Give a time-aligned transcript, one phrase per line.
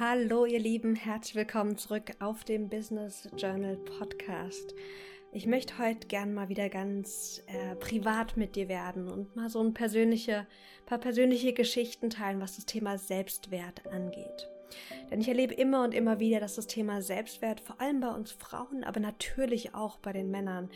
[0.00, 4.74] Hallo ihr Lieben, herzlich willkommen zurück auf dem Business Journal Podcast.
[5.32, 9.60] Ich möchte heute gern mal wieder ganz äh, privat mit dir werden und mal so
[9.62, 10.46] ein persönliche,
[10.86, 14.48] paar persönliche Geschichten teilen, was das Thema Selbstwert angeht.
[15.10, 18.32] Denn ich erlebe immer und immer wieder, dass das Thema Selbstwert vor allem bei uns
[18.32, 20.70] Frauen, aber natürlich auch bei den Männern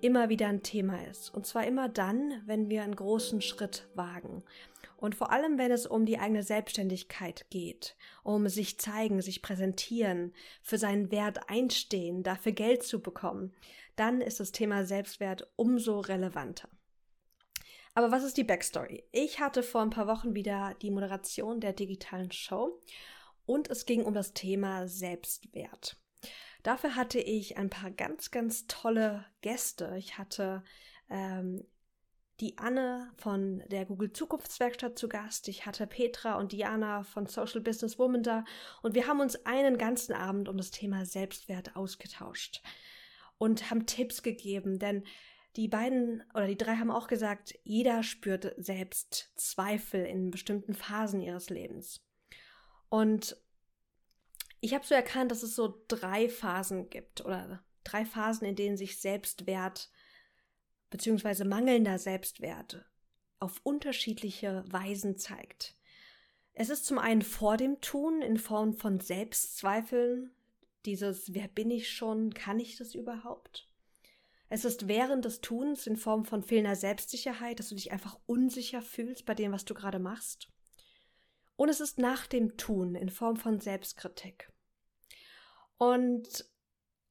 [0.00, 1.28] immer wieder ein Thema ist.
[1.34, 4.42] Und zwar immer dann, wenn wir einen großen Schritt wagen.
[5.02, 10.32] Und vor allem, wenn es um die eigene Selbstständigkeit geht, um sich zeigen, sich präsentieren,
[10.62, 13.52] für seinen Wert einstehen, dafür Geld zu bekommen,
[13.96, 16.68] dann ist das Thema Selbstwert umso relevanter.
[17.94, 19.02] Aber was ist die Backstory?
[19.10, 22.80] Ich hatte vor ein paar Wochen wieder die Moderation der digitalen Show
[23.44, 25.96] und es ging um das Thema Selbstwert.
[26.62, 29.96] Dafür hatte ich ein paar ganz, ganz tolle Gäste.
[29.98, 30.62] Ich hatte
[31.10, 31.64] ähm,
[32.42, 35.46] die Anne von der Google Zukunftswerkstatt zu Gast.
[35.46, 38.44] Ich hatte Petra und Diana von Social Business Woman da
[38.82, 42.60] und wir haben uns einen ganzen Abend um das Thema Selbstwert ausgetauscht
[43.38, 45.04] und haben Tipps gegeben, denn
[45.54, 51.20] die beiden oder die drei haben auch gesagt, jeder spürt selbst Zweifel in bestimmten Phasen
[51.20, 52.04] ihres Lebens.
[52.88, 53.36] Und
[54.60, 58.76] ich habe so erkannt, dass es so drei Phasen gibt oder drei Phasen, in denen
[58.76, 59.90] sich Selbstwert
[60.92, 61.44] bzw.
[61.44, 62.84] mangelnder Selbstwert
[63.40, 65.76] auf unterschiedliche Weisen zeigt.
[66.52, 70.30] Es ist zum einen vor dem Tun in Form von Selbstzweifeln,
[70.84, 73.68] dieses Wer bin ich schon, kann ich das überhaupt?
[74.48, 78.82] Es ist während des Tuns in Form von fehlender Selbstsicherheit, dass du dich einfach unsicher
[78.82, 80.48] fühlst bei dem, was du gerade machst.
[81.56, 84.52] Und es ist nach dem Tun in Form von Selbstkritik.
[85.78, 86.44] Und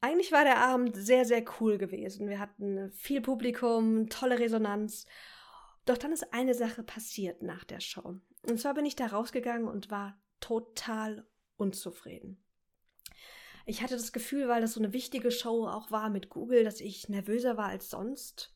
[0.01, 2.27] eigentlich war der Abend sehr, sehr cool gewesen.
[2.27, 5.05] Wir hatten viel Publikum, tolle Resonanz.
[5.85, 8.19] Doch dann ist eine Sache passiert nach der Show.
[8.47, 12.43] Und zwar bin ich da rausgegangen und war total unzufrieden.
[13.65, 16.81] Ich hatte das Gefühl, weil das so eine wichtige Show auch war mit Google, dass
[16.81, 18.55] ich nervöser war als sonst.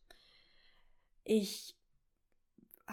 [1.24, 1.78] Ich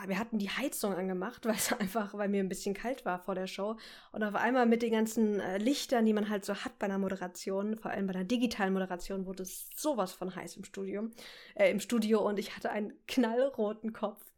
[0.07, 3.35] wir hatten die Heizung angemacht, weil es einfach, weil mir ein bisschen kalt war vor
[3.35, 3.77] der Show.
[4.13, 6.99] Und auf einmal mit den ganzen äh, Lichtern, die man halt so hat bei einer
[6.99, 11.11] Moderation, vor allem bei einer digitalen Moderation, wurde es sowas von heiß im Studio,
[11.55, 14.33] äh, im Studio und ich hatte einen knallroten Kopf.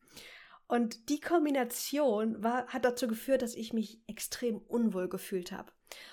[0.67, 5.71] Und die Kombination war, hat dazu geführt, dass ich mich extrem unwohl gefühlt habe.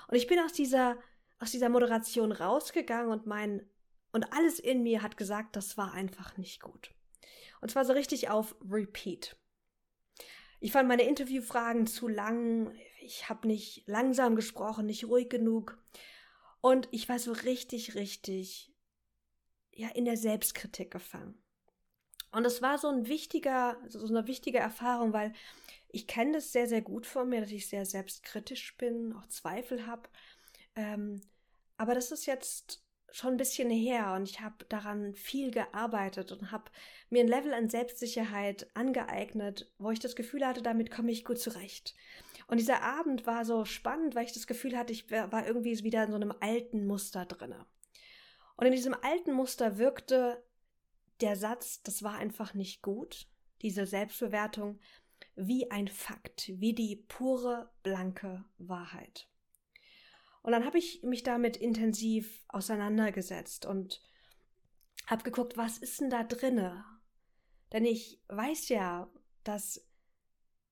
[0.08, 0.98] Und ich bin aus dieser,
[1.40, 3.66] aus dieser Moderation rausgegangen und mein,
[4.12, 6.92] und alles in mir hat gesagt, das war einfach nicht gut.
[7.62, 9.38] Und zwar so richtig auf Repeat.
[10.60, 12.76] Ich fand meine Interviewfragen zu lang.
[13.02, 15.78] Ich habe nicht langsam gesprochen, nicht ruhig genug.
[16.60, 18.72] Und ich war so richtig, richtig,
[19.72, 21.42] ja, in der Selbstkritik gefangen.
[22.32, 25.34] Und es war so ein wichtiger, so eine wichtige Erfahrung, weil
[25.90, 29.86] ich kenne das sehr, sehr gut von mir, dass ich sehr selbstkritisch bin, auch Zweifel
[29.88, 30.10] habe.
[30.76, 31.22] Ähm,
[31.78, 36.52] aber das ist jetzt schon ein bisschen her und ich habe daran viel gearbeitet und
[36.52, 36.72] habe
[37.10, 41.40] mir ein Level an Selbstsicherheit angeeignet, wo ich das Gefühl hatte, damit komme ich gut
[41.40, 41.96] zurecht.
[42.48, 46.04] Und dieser Abend war so spannend, weil ich das Gefühl hatte, ich war irgendwie wieder
[46.04, 47.66] in so einem alten Muster drinne.
[48.58, 50.44] Und in diesem alten Muster wirkte
[51.22, 53.28] der Satz, das war einfach nicht gut,
[53.62, 54.80] diese Selbstbewertung,
[55.36, 59.31] wie ein Fakt, wie die pure, blanke Wahrheit.
[60.44, 64.02] Und dann habe ich mich damit intensiv auseinandergesetzt und
[65.08, 66.84] habe geguckt, was ist denn da drinne?
[67.72, 69.10] Denn ich weiß ja,
[69.44, 69.86] dass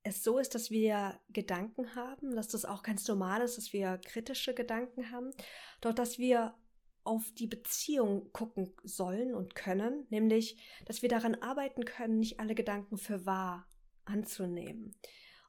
[0.03, 3.97] es so ist, dass wir Gedanken haben, dass das auch ganz normal ist, dass wir
[3.97, 5.31] kritische Gedanken haben,
[5.81, 6.55] doch dass wir
[7.03, 12.55] auf die Beziehung gucken sollen und können, nämlich, dass wir daran arbeiten können, nicht alle
[12.55, 13.67] Gedanken für wahr
[14.05, 14.95] anzunehmen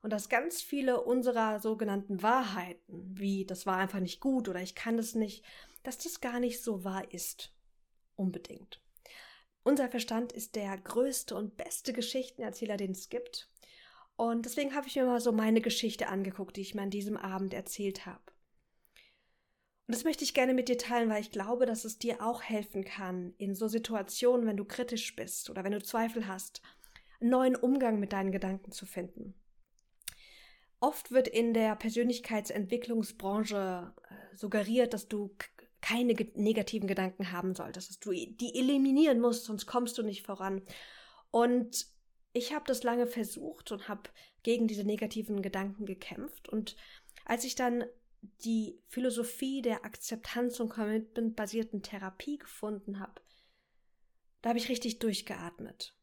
[0.02, 4.74] und dass ganz viele unserer sogenannten Wahrheiten, wie das war einfach nicht gut oder ich
[4.74, 5.44] kann es nicht,
[5.82, 7.54] dass das gar nicht so wahr ist.
[8.16, 8.80] Unbedingt.
[9.62, 13.50] Unser Verstand ist der größte und beste Geschichtenerzähler, den es gibt.
[14.16, 17.16] Und deswegen habe ich mir mal so meine Geschichte angeguckt, die ich mir an diesem
[17.16, 18.22] Abend erzählt habe.
[19.86, 22.42] Und das möchte ich gerne mit dir teilen, weil ich glaube, dass es dir auch
[22.42, 26.62] helfen kann, in so Situationen, wenn du kritisch bist oder wenn du Zweifel hast,
[27.20, 29.34] einen neuen Umgang mit deinen Gedanken zu finden.
[30.80, 35.36] Oft wird in der Persönlichkeitsentwicklungsbranche äh, suggeriert, dass du
[35.80, 40.62] keine negativen Gedanken haben solltest, dass du die eliminieren musst, sonst kommst du nicht voran.
[41.30, 41.86] Und
[42.32, 44.10] ich habe das lange versucht und habe
[44.42, 46.48] gegen diese negativen Gedanken gekämpft.
[46.48, 46.76] Und
[47.24, 47.84] als ich dann
[48.44, 53.20] die Philosophie der Akzeptanz und Commitment-basierten Therapie gefunden habe,
[54.42, 55.94] da habe ich richtig durchgeatmet.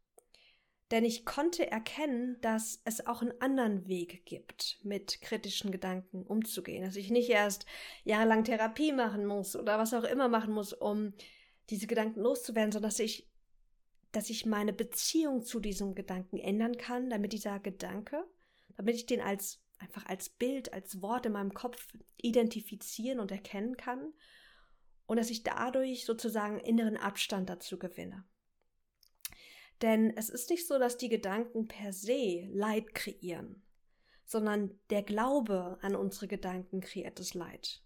[0.91, 6.83] Denn ich konnte erkennen, dass es auch einen anderen Weg gibt, mit kritischen Gedanken umzugehen.
[6.83, 7.65] Dass ich nicht erst
[8.05, 11.13] jahrelang Therapie machen muss oder was auch immer machen muss, um
[11.69, 13.29] diese Gedanken loszuwerden, sondern dass ich,
[14.13, 18.23] dass ich meine Beziehung zu diesem Gedanken ändern kann, damit dieser Gedanke,
[18.77, 23.77] damit ich den als einfach als Bild, als Wort in meinem Kopf identifizieren und erkennen
[23.77, 24.13] kann
[25.05, 28.25] und dass ich dadurch sozusagen inneren Abstand dazu gewinne.
[29.81, 33.63] Denn es ist nicht so, dass die Gedanken per se Leid kreieren,
[34.25, 37.83] sondern der Glaube an unsere Gedanken kreiert das Leid.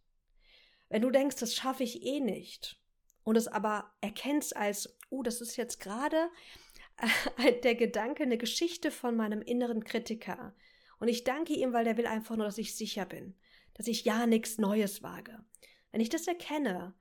[0.89, 2.81] Wenn du denkst, das schaffe ich eh nicht,
[3.23, 6.29] und es aber erkennst als, oh, das ist jetzt gerade
[7.37, 10.55] äh, der Gedanke, eine Geschichte von meinem inneren Kritiker.
[10.99, 13.35] Und ich danke ihm, weil der will einfach nur, dass ich sicher bin,
[13.73, 15.43] dass ich ja nichts Neues wage.
[15.91, 16.93] Wenn ich das erkenne,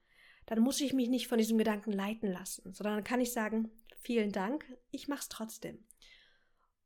[0.46, 3.70] dann muss ich mich nicht von diesem Gedanken leiten lassen, sondern dann kann ich sagen,
[4.00, 5.84] vielen Dank, ich mach's trotzdem.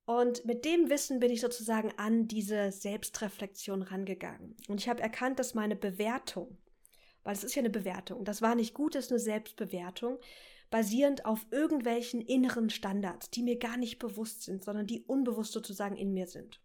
[0.07, 4.55] Und mit dem Wissen bin ich sozusagen an diese Selbstreflexion rangegangen.
[4.69, 6.59] Und ich habe erkannt, dass meine Bewertung,
[7.23, 10.19] weil es ist ja eine Bewertung, das war nicht gut, das ist eine Selbstbewertung,
[10.71, 15.97] basierend auf irgendwelchen inneren Standards, die mir gar nicht bewusst sind, sondern die unbewusst sozusagen
[15.97, 16.61] in mir sind.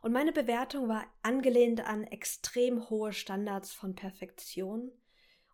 [0.00, 4.92] Und meine Bewertung war angelehnt an extrem hohe Standards von Perfektion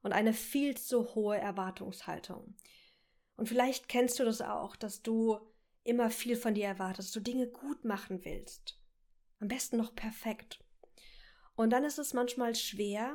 [0.03, 2.55] und eine viel zu hohe Erwartungshaltung.
[3.37, 5.39] Und vielleicht kennst du das auch, dass du
[5.83, 8.79] immer viel von dir erwartest, du Dinge gut machen willst.
[9.41, 10.61] Am besten noch perfekt.
[11.57, 13.15] Und dann ist es manchmal schwer,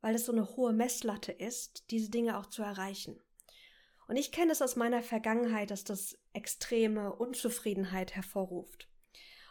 [0.00, 3.20] weil es so eine hohe Messlatte ist, diese Dinge auch zu erreichen.
[4.06, 8.88] Und ich kenne es aus meiner Vergangenheit, dass das extreme Unzufriedenheit hervorruft.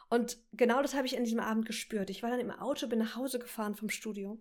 [0.09, 2.11] Und genau das habe ich an diesem Abend gespürt.
[2.11, 4.39] Ich war dann im Auto, bin nach Hause gefahren vom Studio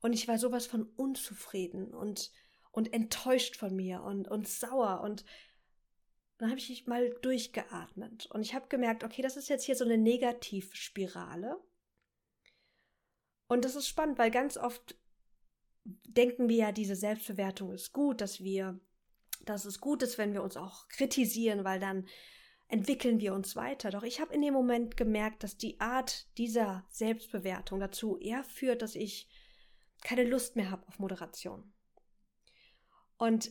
[0.00, 2.30] und ich war sowas von unzufrieden und
[2.74, 5.24] und enttäuscht von mir und, und sauer und
[6.38, 9.84] dann habe ich mal durchgeatmet und ich habe gemerkt, okay, das ist jetzt hier so
[9.84, 11.56] eine Negativspirale.
[13.46, 14.96] Und das ist spannend, weil ganz oft
[15.84, 18.80] denken wir ja, diese Selbstbewertung ist gut, dass wir,
[19.44, 22.08] dass es gut ist, wenn wir uns auch kritisieren, weil dann
[22.66, 23.90] entwickeln wir uns weiter.
[23.90, 28.82] Doch ich habe in dem Moment gemerkt, dass die Art dieser Selbstbewertung dazu eher führt,
[28.82, 29.28] dass ich
[30.02, 31.73] keine Lust mehr habe auf Moderation.
[33.16, 33.50] Und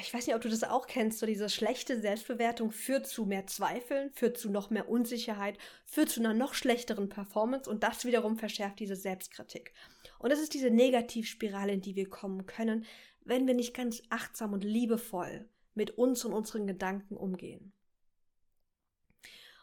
[0.00, 3.46] ich weiß nicht, ob du das auch kennst, so diese schlechte Selbstbewertung führt zu mehr
[3.46, 8.36] Zweifeln, führt zu noch mehr Unsicherheit, führt zu einer noch schlechteren Performance und das wiederum
[8.36, 9.72] verschärft diese Selbstkritik.
[10.18, 12.86] Und das ist diese Negativspirale, in die wir kommen können,
[13.24, 17.72] wenn wir nicht ganz achtsam und liebevoll mit uns und unseren Gedanken umgehen.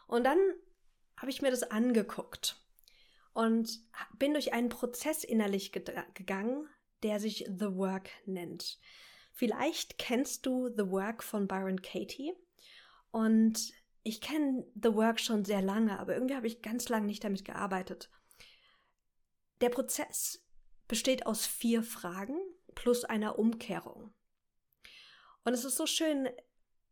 [0.06, 0.38] Und dann
[1.16, 2.60] habe ich mir das angeguckt
[3.32, 3.80] und
[4.18, 6.68] bin durch einen Prozess innerlich gegangen,
[7.02, 8.78] der sich The Work nennt.
[9.32, 12.34] Vielleicht kennst du The Work von Byron Katie.
[13.10, 17.24] Und ich kenne The Work schon sehr lange, aber irgendwie habe ich ganz lange nicht
[17.24, 18.10] damit gearbeitet.
[19.60, 20.44] Der Prozess
[20.88, 22.36] besteht aus vier Fragen
[22.74, 24.12] plus einer Umkehrung.
[25.44, 26.28] Und es ist so schön,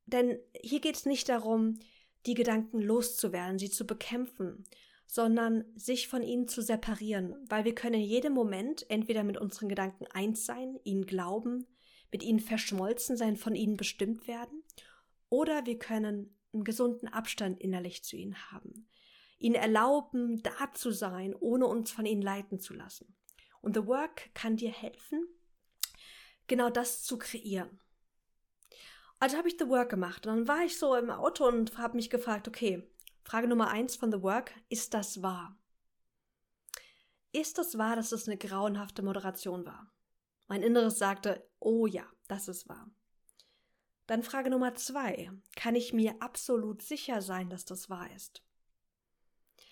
[0.07, 1.79] denn hier geht es nicht darum,
[2.27, 4.65] die Gedanken loszuwerden, sie zu bekämpfen,
[5.07, 9.69] sondern sich von ihnen zu separieren, weil wir können in jedem Moment entweder mit unseren
[9.69, 11.67] Gedanken eins sein, ihnen glauben,
[12.13, 14.63] mit ihnen verschmolzen sein, von ihnen bestimmt werden,
[15.29, 18.89] oder wir können einen gesunden Abstand innerlich zu ihnen haben,
[19.39, 23.17] ihnen erlauben, da zu sein, ohne uns von ihnen leiten zu lassen.
[23.61, 25.27] Und The Work kann dir helfen,
[26.47, 27.81] genau das zu kreieren.
[29.21, 31.97] Also habe ich The Work gemacht und dann war ich so im Auto und habe
[31.97, 32.91] mich gefragt, okay,
[33.23, 35.57] Frage Nummer eins von The Work, ist das wahr?
[37.33, 39.93] Ist das wahr, dass es eine grauenhafte Moderation war?
[40.49, 42.91] Mein Inneres sagte, oh ja, das ist wahr.
[44.07, 45.31] Dann Frage Nummer zwei.
[45.55, 48.43] Kann ich mir absolut sicher sein, dass das wahr ist?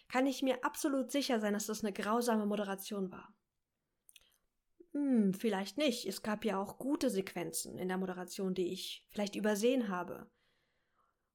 [0.08, 3.34] Kann ich mir absolut sicher sein, dass das eine grausame Moderation war?
[4.92, 6.06] Hm, vielleicht nicht.
[6.06, 10.30] Es gab ja auch gute Sequenzen in der Moderation, die ich vielleicht übersehen habe.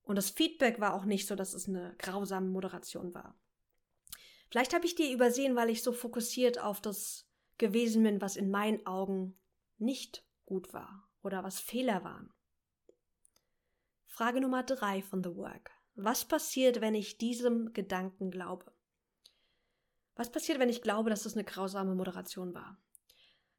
[0.04, 3.38] Und das Feedback war auch nicht so, dass es eine grausame Moderation war.
[4.50, 8.50] Vielleicht habe ich die übersehen, weil ich so fokussiert auf das gewesen bin, was in
[8.50, 9.38] meinen Augen
[9.78, 12.34] nicht gut war oder was Fehler waren.
[14.06, 15.72] Frage Nummer drei von The Work.
[15.96, 18.72] Was passiert, wenn ich diesem Gedanken glaube?
[20.16, 22.78] Was passiert, wenn ich glaube, dass es eine grausame Moderation war?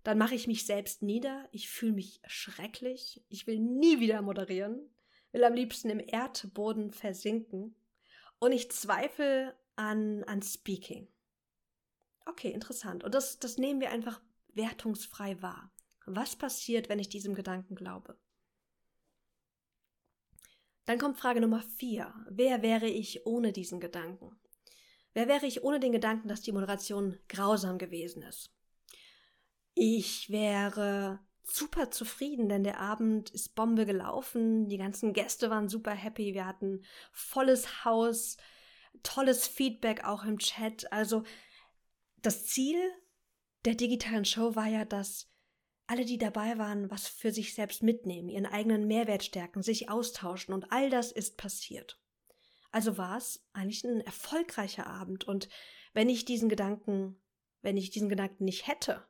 [0.04, 4.94] Dann mache ich mich selbst nieder, ich fühle mich schrecklich, ich will nie wieder moderieren,
[5.32, 7.74] will am liebsten im Erdboden versinken
[8.38, 11.08] und ich zweifle an, an Speaking.
[12.26, 13.02] Okay, interessant.
[13.02, 14.20] Und das, das nehmen wir einfach
[14.52, 15.73] wertungsfrei wahr.
[16.06, 18.18] Was passiert, wenn ich diesem Gedanken glaube?
[20.84, 22.12] Dann kommt Frage Nummer vier.
[22.28, 24.38] Wer wäre ich ohne diesen Gedanken?
[25.14, 28.52] Wer wäre ich ohne den Gedanken, dass die Moderation grausam gewesen ist?
[29.74, 34.68] Ich wäre super zufrieden, denn der Abend ist Bombe gelaufen.
[34.68, 36.34] Die ganzen Gäste waren super happy.
[36.34, 38.36] Wir hatten volles Haus,
[39.02, 40.92] tolles Feedback auch im Chat.
[40.92, 41.22] Also
[42.22, 42.78] das Ziel
[43.64, 45.30] der digitalen Show war ja, dass
[45.86, 50.54] alle, die dabei waren, was für sich selbst mitnehmen, ihren eigenen Mehrwert stärken, sich austauschen
[50.54, 52.00] und all das ist passiert.
[52.70, 55.48] Also war es eigentlich ein erfolgreicher Abend und
[55.92, 57.20] wenn ich diesen Gedanken,
[57.62, 59.06] wenn ich diesen Gedanken nicht hätte,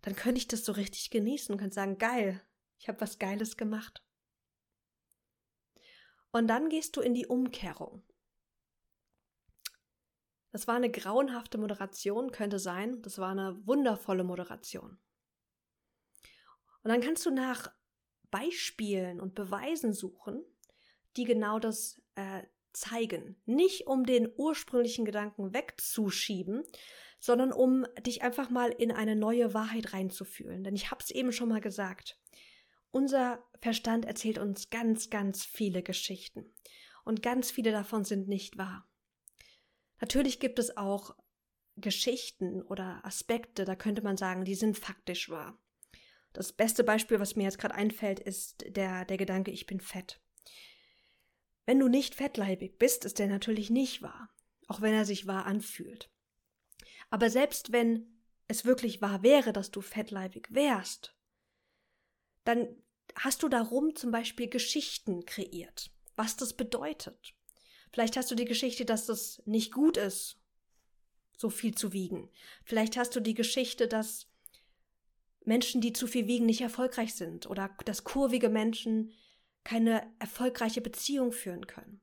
[0.00, 2.40] dann könnte ich das so richtig genießen und könnte sagen, geil,
[2.78, 4.02] ich habe was Geiles gemacht.
[6.32, 8.02] Und dann gehst du in die Umkehrung.
[10.50, 13.00] Das war eine grauenhafte Moderation, könnte sein.
[13.02, 14.98] Das war eine wundervolle Moderation.
[16.82, 17.72] Und dann kannst du nach
[18.30, 20.42] Beispielen und Beweisen suchen,
[21.16, 23.36] die genau das äh, zeigen.
[23.44, 26.64] Nicht um den ursprünglichen Gedanken wegzuschieben,
[27.20, 30.64] sondern um dich einfach mal in eine neue Wahrheit reinzufühlen.
[30.64, 32.18] Denn ich habe es eben schon mal gesagt.
[32.90, 36.52] Unser Verstand erzählt uns ganz, ganz viele Geschichten.
[37.04, 38.88] Und ganz viele davon sind nicht wahr.
[40.00, 41.16] Natürlich gibt es auch
[41.76, 45.58] Geschichten oder Aspekte, da könnte man sagen, die sind faktisch wahr.
[46.32, 50.20] Das beste Beispiel, was mir jetzt gerade einfällt, ist der, der Gedanke, ich bin fett.
[51.66, 54.30] Wenn du nicht fettleibig bist, ist der natürlich nicht wahr,
[54.66, 56.10] auch wenn er sich wahr anfühlt.
[57.10, 61.14] Aber selbst wenn es wirklich wahr wäre, dass du fettleibig wärst,
[62.44, 62.68] dann
[63.14, 67.34] hast du darum zum Beispiel Geschichten kreiert, was das bedeutet.
[67.92, 70.38] Vielleicht hast du die Geschichte, dass es nicht gut ist,
[71.36, 72.30] so viel zu wiegen.
[72.64, 74.31] Vielleicht hast du die Geschichte, dass
[75.44, 79.12] Menschen, die zu viel wiegen, nicht erfolgreich sind oder dass kurvige Menschen
[79.64, 82.00] keine erfolgreiche Beziehung führen können.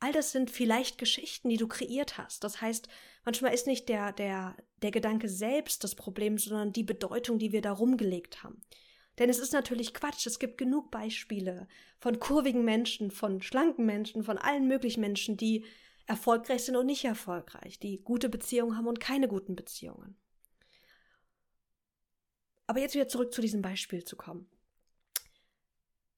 [0.00, 2.44] All das sind vielleicht Geschichten, die du kreiert hast.
[2.44, 2.88] Das heißt,
[3.24, 7.62] manchmal ist nicht der, der, der Gedanke selbst das Problem, sondern die Bedeutung, die wir
[7.62, 8.60] da rumgelegt haben.
[9.18, 10.26] Denn es ist natürlich Quatsch.
[10.26, 11.68] Es gibt genug Beispiele
[12.00, 15.64] von kurvigen Menschen, von schlanken Menschen, von allen möglichen Menschen, die
[16.06, 20.16] erfolgreich sind und nicht erfolgreich, die gute Beziehungen haben und keine guten Beziehungen.
[22.66, 24.48] Aber jetzt wieder zurück zu diesem Beispiel zu kommen.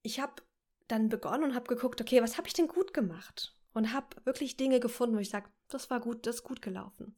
[0.02, 0.42] Ich habe
[0.88, 3.56] dann begonnen und habe geguckt, okay, was habe ich denn gut gemacht?
[3.72, 7.16] Und habe wirklich Dinge gefunden, wo ich sage, das war gut, das ist gut gelaufen.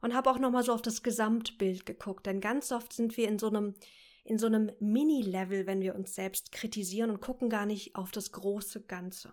[0.00, 3.38] Und habe auch nochmal so auf das Gesamtbild geguckt, denn ganz oft sind wir in
[3.38, 3.74] so einem
[4.28, 8.30] in so einem Mini-Level, wenn wir uns selbst kritisieren und gucken gar nicht auf das
[8.30, 9.32] große Ganze.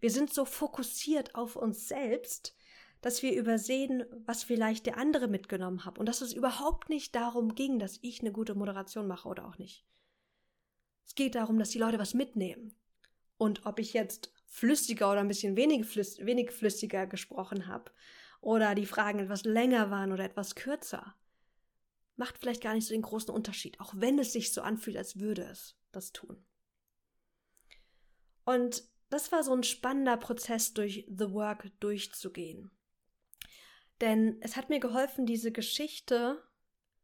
[0.00, 2.54] Wir sind so fokussiert auf uns selbst,
[3.00, 7.54] dass wir übersehen, was vielleicht der andere mitgenommen hat und dass es überhaupt nicht darum
[7.54, 9.84] ging, dass ich eine gute Moderation mache oder auch nicht.
[11.06, 12.74] Es geht darum, dass die Leute was mitnehmen.
[13.36, 17.90] Und ob ich jetzt flüssiger oder ein bisschen wenig, flüss wenig flüssiger gesprochen habe
[18.40, 21.14] oder die Fragen etwas länger waren oder etwas kürzer,
[22.16, 25.20] macht vielleicht gar nicht so den großen Unterschied, auch wenn es sich so anfühlt, als
[25.20, 26.44] würde es das tun.
[28.44, 32.70] Und das war so ein spannender Prozess, durch The Work durchzugehen.
[34.00, 36.42] Denn es hat mir geholfen, diese Geschichte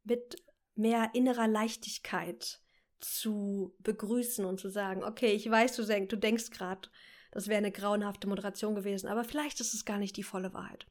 [0.05, 0.37] mit
[0.75, 2.61] mehr innerer Leichtigkeit
[3.01, 6.89] zu begrüßen und zu sagen, okay, ich weiß, du, denk, du denkst gerade,
[7.33, 10.87] das wäre eine grauenhafte Moderation gewesen, aber vielleicht ist es gar nicht die volle Wahrheit.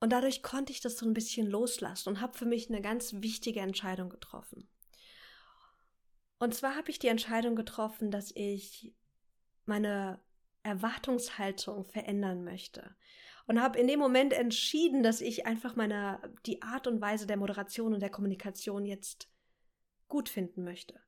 [0.00, 3.14] Und dadurch konnte ich das so ein bisschen loslassen und habe für mich eine ganz
[3.14, 4.68] wichtige Entscheidung getroffen.
[6.38, 8.94] Und zwar habe ich die Entscheidung getroffen, dass ich
[9.64, 10.20] meine
[10.62, 12.94] Erwartungshaltung verändern möchte.
[13.46, 17.36] Und habe in dem Moment entschieden, dass ich einfach meine, die Art und Weise der
[17.36, 19.28] Moderation und der Kommunikation jetzt
[20.08, 21.00] gut finden möchte.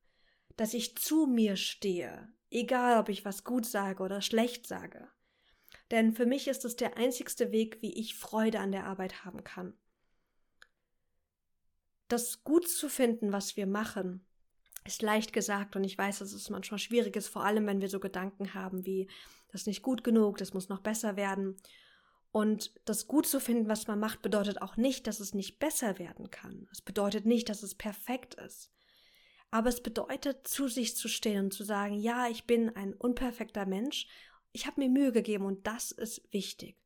[0.57, 5.09] Dass ich zu mir stehe, egal ob ich was gut sage oder schlecht sage.
[5.91, 9.45] Denn für mich ist es der einzigste Weg, wie ich Freude an der Arbeit haben
[9.45, 9.75] kann.
[12.09, 14.27] Das gut zu finden, was wir machen,
[14.85, 17.89] ist leicht gesagt und ich weiß, dass es manchmal schwierig ist, vor allem wenn wir
[17.89, 19.09] so Gedanken haben wie,
[19.49, 21.57] das ist nicht gut genug, das muss noch besser werden.
[22.37, 25.99] Und das gut zu finden, was man macht, bedeutet auch nicht, dass es nicht besser
[25.99, 26.69] werden kann.
[26.71, 28.71] Es bedeutet nicht, dass es perfekt ist.
[29.51, 33.65] Aber es bedeutet, zu sich zu stehen und zu sagen, ja, ich bin ein unperfekter
[33.65, 34.07] Mensch
[34.57, 36.79] ich habe mir Mühe gegeben und das ist wichtig.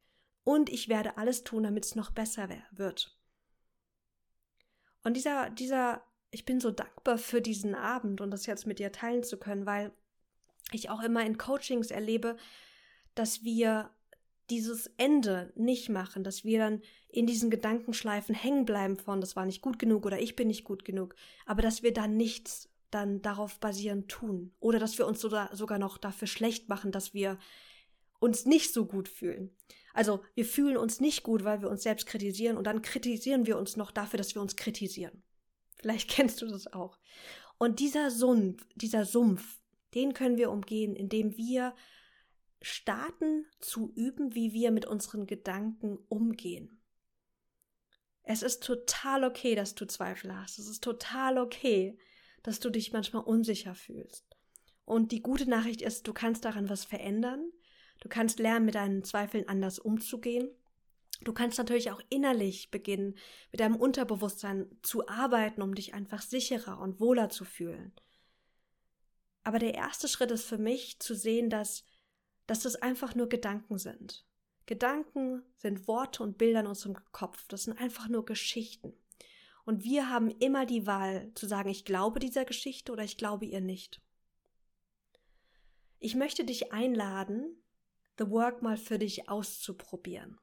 [0.42, 3.16] Und ich werde alles tun, damit es noch besser wird.
[5.04, 6.02] Und dieser, dieser,
[6.32, 9.66] ich bin so dankbar für diesen Abend und das jetzt mit dir teilen zu können,
[9.66, 9.92] weil
[10.72, 12.36] ich auch immer in Coachings erlebe,
[13.14, 13.90] dass wir
[14.50, 19.46] dieses Ende nicht machen, dass wir dann in diesen Gedankenschleifen hängen bleiben von, das war
[19.46, 21.14] nicht gut genug oder ich bin nicht gut genug,
[21.46, 24.52] aber dass wir dann nichts dann darauf basierend tun.
[24.58, 27.38] Oder dass wir uns sogar noch dafür schlecht machen, dass wir
[28.18, 29.56] uns nicht so gut fühlen.
[29.94, 33.58] Also wir fühlen uns nicht gut, weil wir uns selbst kritisieren und dann kritisieren wir
[33.58, 35.22] uns noch dafür, dass wir uns kritisieren.
[35.76, 36.98] Vielleicht kennst du das auch.
[37.58, 39.60] Und dieser Sumpf, dieser Sumpf,
[39.94, 41.74] den können wir umgehen, indem wir
[42.62, 46.80] starten zu üben, wie wir mit unseren Gedanken umgehen.
[48.22, 50.58] Es ist total okay, dass du Zweifel hast.
[50.58, 51.98] Es ist total okay,
[52.42, 54.24] dass du dich manchmal unsicher fühlst.
[54.84, 57.50] Und die gute Nachricht ist, du kannst daran was verändern.
[58.00, 60.50] Du kannst lernen, mit deinen Zweifeln anders umzugehen.
[61.22, 63.16] Du kannst natürlich auch innerlich beginnen,
[63.52, 67.92] mit deinem Unterbewusstsein zu arbeiten, um dich einfach sicherer und wohler zu fühlen.
[69.42, 71.84] Aber der erste Schritt ist für mich zu sehen, dass,
[72.50, 74.26] dass das einfach nur Gedanken sind.
[74.66, 77.46] Gedanken sind Worte und Bilder in unserem Kopf.
[77.46, 78.92] Das sind einfach nur Geschichten.
[79.64, 83.46] Und wir haben immer die Wahl zu sagen, ich glaube dieser Geschichte oder ich glaube
[83.46, 84.02] ihr nicht.
[86.00, 87.62] Ich möchte dich einladen,
[88.18, 90.40] The Work mal für dich auszuprobieren.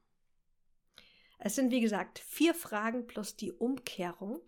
[1.38, 4.40] Es sind, wie gesagt, vier Fragen plus die Umkehrung.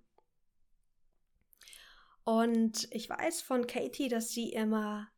[2.24, 5.10] Und ich weiß von Katie, dass sie immer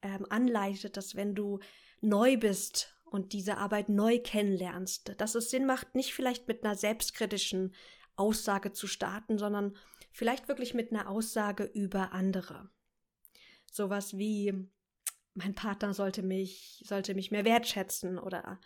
[0.00, 1.60] ähm, anleitet, dass wenn du
[2.00, 6.76] neu bist und diese Arbeit neu kennenlernst, dass es Sinn macht, nicht vielleicht mit einer
[6.76, 7.74] selbstkritischen
[8.16, 9.76] Aussage zu starten, sondern
[10.12, 12.70] vielleicht wirklich mit einer Aussage über andere.
[13.70, 14.68] Sowas wie,
[15.34, 18.60] mein Partner sollte mich, sollte mich mehr wertschätzen oder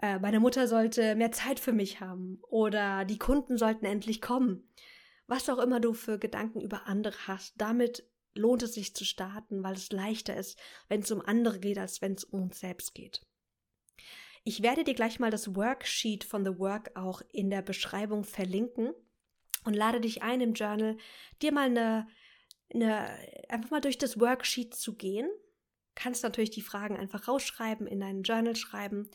[0.00, 4.68] äh, meine Mutter sollte mehr Zeit für mich haben oder die Kunden sollten endlich kommen.
[5.26, 9.62] Was auch immer du für Gedanken über andere hast, damit lohnt es sich zu starten,
[9.62, 12.94] weil es leichter ist, wenn es um andere geht, als wenn es um uns selbst
[12.94, 13.20] geht.
[14.44, 18.94] Ich werde dir gleich mal das Worksheet von The Work auch in der Beschreibung verlinken
[19.64, 20.96] und lade dich ein im Journal,
[21.42, 22.08] dir mal eine,
[22.72, 23.10] eine
[23.48, 25.28] einfach mal durch das Worksheet zu gehen.
[25.94, 29.10] Kannst natürlich die Fragen einfach rausschreiben, in deinen Journal schreiben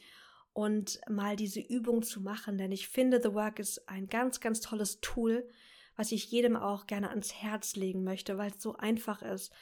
[0.52, 4.60] und mal diese Übung zu machen, denn ich finde, The Work ist ein ganz, ganz
[4.60, 5.50] tolles Tool,
[5.96, 9.54] was ich jedem auch gerne ans Herz legen möchte, weil es so einfach ist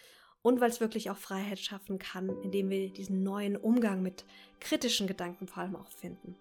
[0.41, 4.25] und weil es wirklich auch Freiheit schaffen kann, indem wir diesen neuen Umgang mit
[4.59, 6.35] kritischen Gedanken vor allem auch finden.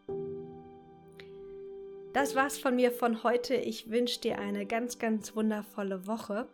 [2.12, 3.54] Das war's von mir von heute.
[3.54, 6.48] Ich wünsche dir eine ganz, ganz wundervolle Woche.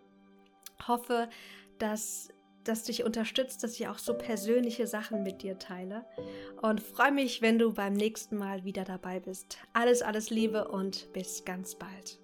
[0.87, 1.31] Hoffe,
[1.79, 2.29] dass
[2.65, 6.05] das dich unterstützt, dass ich auch so persönliche Sachen mit dir teile.
[6.61, 9.59] Und freue mich, wenn du beim nächsten Mal wieder dabei bist.
[9.73, 12.19] Alles, alles Liebe und bis ganz bald.